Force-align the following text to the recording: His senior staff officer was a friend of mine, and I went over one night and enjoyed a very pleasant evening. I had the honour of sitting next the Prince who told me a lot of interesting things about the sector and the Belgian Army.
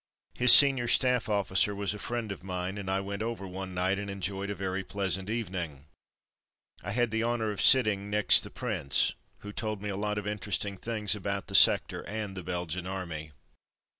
His 0.33 0.51
senior 0.51 0.87
staff 0.87 1.29
officer 1.29 1.75
was 1.75 1.93
a 1.93 1.99
friend 1.99 2.31
of 2.31 2.43
mine, 2.43 2.79
and 2.79 2.89
I 2.89 3.01
went 3.01 3.21
over 3.21 3.45
one 3.47 3.75
night 3.75 3.99
and 3.99 4.09
enjoyed 4.09 4.49
a 4.49 4.55
very 4.55 4.83
pleasant 4.83 5.29
evening. 5.29 5.85
I 6.81 6.89
had 6.89 7.11
the 7.11 7.23
honour 7.23 7.51
of 7.51 7.61
sitting 7.61 8.09
next 8.09 8.41
the 8.41 8.49
Prince 8.49 9.13
who 9.41 9.53
told 9.53 9.79
me 9.79 9.89
a 9.89 9.95
lot 9.95 10.17
of 10.17 10.25
interesting 10.25 10.75
things 10.75 11.15
about 11.15 11.45
the 11.45 11.53
sector 11.53 12.01
and 12.07 12.35
the 12.35 12.41
Belgian 12.41 12.87
Army. 12.87 13.31